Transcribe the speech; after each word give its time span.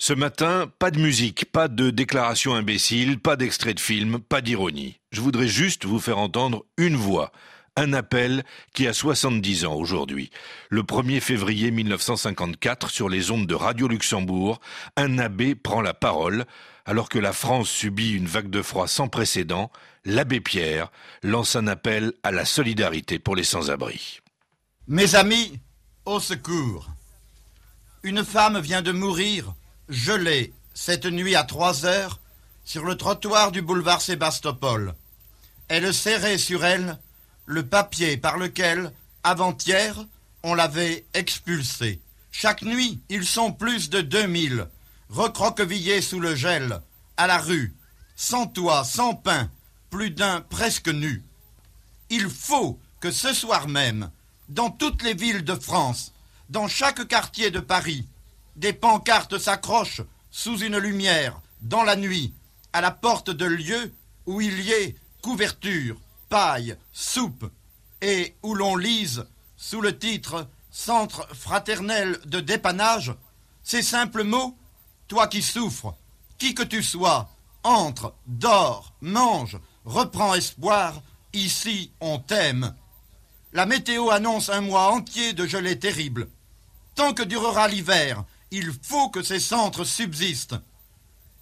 Ce 0.00 0.12
matin, 0.12 0.70
pas 0.78 0.92
de 0.92 1.00
musique, 1.00 1.46
pas 1.50 1.66
de 1.66 1.90
déclaration 1.90 2.54
imbécile, 2.54 3.18
pas 3.18 3.34
d'extrait 3.34 3.74
de 3.74 3.80
film, 3.80 4.20
pas 4.20 4.40
d'ironie. 4.40 5.00
Je 5.10 5.20
voudrais 5.20 5.48
juste 5.48 5.86
vous 5.86 5.98
faire 5.98 6.18
entendre 6.18 6.64
une 6.76 6.94
voix, 6.94 7.32
un 7.74 7.92
appel 7.92 8.44
qui 8.74 8.86
a 8.86 8.92
70 8.92 9.64
ans 9.64 9.74
aujourd'hui. 9.74 10.30
Le 10.70 10.84
1er 10.84 11.18
février 11.18 11.72
1954, 11.72 12.90
sur 12.90 13.08
les 13.08 13.32
ondes 13.32 13.48
de 13.48 13.56
Radio 13.56 13.88
Luxembourg, 13.88 14.60
un 14.96 15.18
abbé 15.18 15.56
prend 15.56 15.80
la 15.80 15.94
parole. 15.94 16.44
Alors 16.86 17.08
que 17.08 17.18
la 17.18 17.32
France 17.32 17.68
subit 17.68 18.12
une 18.12 18.28
vague 18.28 18.50
de 18.50 18.62
froid 18.62 18.86
sans 18.86 19.08
précédent, 19.08 19.72
l'abbé 20.04 20.40
Pierre 20.40 20.92
lance 21.24 21.56
un 21.56 21.66
appel 21.66 22.12
à 22.22 22.30
la 22.30 22.44
solidarité 22.44 23.18
pour 23.18 23.34
les 23.34 23.42
sans-abri. 23.42 24.20
Mes 24.86 25.16
amis, 25.16 25.58
au 26.04 26.20
secours. 26.20 26.88
Une 28.04 28.24
femme 28.24 28.60
vient 28.60 28.80
de 28.80 28.92
mourir 28.92 29.54
gelé 29.88 30.52
cette 30.74 31.06
nuit 31.06 31.34
à 31.34 31.44
trois 31.44 31.84
heures 31.86 32.20
sur 32.64 32.84
le 32.84 32.96
trottoir 32.96 33.52
du 33.52 33.62
boulevard 33.62 34.00
Sébastopol. 34.00 34.94
Elle 35.68 35.92
serrait 35.92 36.38
sur 36.38 36.64
elle 36.64 36.98
le 37.46 37.66
papier 37.66 38.16
par 38.16 38.36
lequel, 38.36 38.92
avant-hier, 39.22 40.04
on 40.42 40.54
l'avait 40.54 41.04
expulsée. 41.14 42.00
Chaque 42.30 42.62
nuit, 42.62 43.00
ils 43.08 43.24
sont 43.24 43.52
plus 43.52 43.90
de 43.90 44.00
deux 44.00 44.26
mille, 44.26 44.68
recroquevillés 45.08 46.02
sous 46.02 46.20
le 46.20 46.34
gel, 46.34 46.80
à 47.16 47.26
la 47.26 47.38
rue, 47.38 47.74
sans 48.16 48.46
toit, 48.46 48.84
sans 48.84 49.14
pain, 49.14 49.50
plus 49.90 50.10
d'un 50.10 50.42
presque 50.42 50.88
nu. 50.88 51.22
Il 52.10 52.28
faut 52.28 52.78
que 53.00 53.10
ce 53.10 53.32
soir 53.32 53.68
même, 53.68 54.10
dans 54.48 54.70
toutes 54.70 55.02
les 55.02 55.14
villes 55.14 55.44
de 55.44 55.54
France, 55.54 56.12
dans 56.50 56.68
chaque 56.68 57.06
quartier 57.08 57.50
de 57.50 57.60
Paris, 57.60 58.06
des 58.58 58.72
pancartes 58.72 59.38
s'accrochent 59.38 60.02
sous 60.30 60.58
une 60.58 60.78
lumière, 60.78 61.40
dans 61.62 61.84
la 61.84 61.94
nuit, 61.94 62.34
à 62.72 62.80
la 62.80 62.90
porte 62.90 63.30
de 63.30 63.44
lieux 63.44 63.94
où 64.26 64.40
il 64.40 64.60
y 64.60 64.72
ait 64.72 64.96
couverture, 65.22 65.96
paille, 66.28 66.76
soupe, 66.92 67.50
et 68.02 68.34
où 68.42 68.54
l'on 68.54 68.76
lise, 68.76 69.26
sous 69.56 69.80
le 69.80 69.96
titre 69.96 70.48
Centre 70.70 71.26
fraternel 71.34 72.20
de 72.26 72.40
dépannage, 72.40 73.14
ces 73.62 73.82
simples 73.82 74.22
mots 74.22 74.56
Toi 75.08 75.26
qui 75.28 75.42
souffres, 75.42 75.94
qui 76.36 76.54
que 76.54 76.62
tu 76.62 76.82
sois, 76.82 77.30
entre, 77.62 78.14
dors, 78.26 78.92
mange, 79.00 79.58
reprends 79.84 80.34
espoir, 80.34 81.00
ici 81.32 81.92
on 82.00 82.18
t'aime. 82.18 82.74
La 83.52 83.66
météo 83.66 84.10
annonce 84.10 84.50
un 84.50 84.60
mois 84.60 84.92
entier 84.92 85.32
de 85.32 85.46
gelée 85.46 85.78
terrible. 85.78 86.28
Tant 86.94 87.14
que 87.14 87.22
durera 87.22 87.68
l'hiver, 87.68 88.24
il 88.50 88.72
faut 88.82 89.10
que 89.10 89.22
ces 89.22 89.40
centres 89.40 89.84
subsistent. 89.84 90.56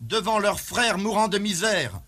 Devant 0.00 0.38
leurs 0.38 0.60
frères 0.60 0.98
mourant 0.98 1.28
de 1.28 1.38
misère, 1.38 2.00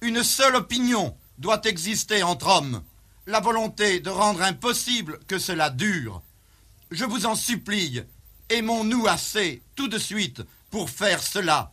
une 0.00 0.22
seule 0.22 0.56
opinion 0.56 1.16
doit 1.38 1.62
exister 1.64 2.22
entre 2.22 2.48
hommes, 2.48 2.82
la 3.26 3.40
volonté 3.40 4.00
de 4.00 4.10
rendre 4.10 4.42
impossible 4.42 5.18
que 5.26 5.38
cela 5.38 5.70
dure. 5.70 6.22
Je 6.90 7.04
vous 7.04 7.26
en 7.26 7.34
supplie, 7.34 8.02
aimons-nous 8.48 9.06
assez 9.06 9.62
tout 9.74 9.88
de 9.88 9.98
suite 9.98 10.42
pour 10.70 10.90
faire 10.90 11.22
cela. 11.22 11.72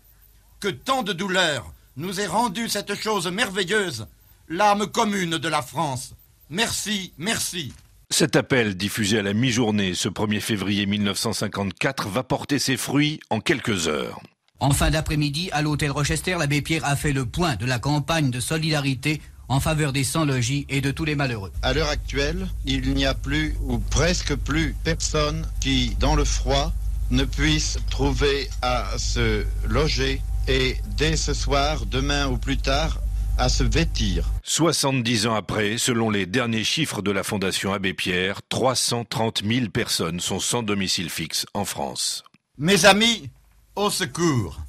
Que 0.59 0.69
tant 0.69 1.03
de 1.03 1.13
douleurs 1.13 1.73
nous 1.97 2.19
ait 2.19 2.27
rendu 2.27 2.69
cette 2.69 2.95
chose 2.95 3.27
merveilleuse, 3.27 4.07
l'âme 4.47 4.87
commune 4.87 5.37
de 5.37 5.47
la 5.47 5.61
France. 5.61 6.13
Merci, 6.49 7.13
merci. 7.17 7.73
Cet 8.11 8.35
appel, 8.35 8.75
diffusé 8.75 9.19
à 9.19 9.21
la 9.21 9.33
mi-journée 9.33 9.93
ce 9.93 10.09
1er 10.09 10.39
février 10.39 10.87
1954, 10.87 12.09
va 12.09 12.23
porter 12.23 12.57
ses 12.57 12.75
fruits 12.75 13.19
en 13.29 13.39
quelques 13.39 13.87
heures. 13.87 14.19
En 14.59 14.71
fin 14.71 14.89
d'après-midi, 14.89 15.49
à 15.51 15.61
l'hôtel 15.61 15.91
Rochester, 15.91 16.35
l'abbé 16.39 16.63
Pierre 16.63 16.85
a 16.85 16.95
fait 16.95 17.13
le 17.13 17.27
point 17.27 17.55
de 17.55 17.67
la 17.67 17.77
campagne 17.77 18.31
de 18.31 18.39
solidarité 18.39 19.21
en 19.47 19.59
faveur 19.59 19.93
des 19.93 20.03
sans-logis 20.03 20.65
et 20.69 20.81
de 20.81 20.89
tous 20.89 21.05
les 21.05 21.13
malheureux. 21.13 21.51
À 21.61 21.73
l'heure 21.73 21.89
actuelle, 21.89 22.47
il 22.65 22.95
n'y 22.95 23.05
a 23.05 23.13
plus 23.13 23.55
ou 23.61 23.77
presque 23.77 24.35
plus 24.35 24.75
personne 24.83 25.45
qui, 25.61 25.95
dans 25.99 26.15
le 26.15 26.25
froid, 26.25 26.73
ne 27.11 27.25
puisse 27.25 27.77
trouver 27.91 28.49
à 28.63 28.97
se 28.97 29.45
loger 29.67 30.19
et 30.47 30.77
dès 30.97 31.15
ce 31.15 31.35
soir, 31.35 31.85
demain 31.85 32.27
ou 32.27 32.37
plus 32.37 32.57
tard, 32.57 32.99
à 33.39 33.49
se 33.49 33.63
vêtir. 33.63 34.25
70 34.43 35.27
ans 35.27 35.33
après, 35.33 35.77
selon 35.77 36.09
les 36.09 36.25
derniers 36.25 36.63
chiffres 36.63 37.01
de 37.01 37.11
la 37.11 37.23
Fondation 37.23 37.73
Abbé 37.73 37.93
Pierre, 37.93 38.41
330 38.49 39.43
000 39.45 39.69
personnes 39.69 40.19
sont 40.19 40.39
sans 40.39 40.61
domicile 40.61 41.09
fixe 41.09 41.45
en 41.53 41.65
France. 41.65 42.23
Mes 42.57 42.85
amis, 42.85 43.29
au 43.75 43.89
secours. 43.89 44.59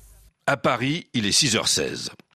À 0.47 0.57
Paris, 0.57 1.09
il 1.15 1.27
est 1.27 1.31
6h16. 1.31 2.11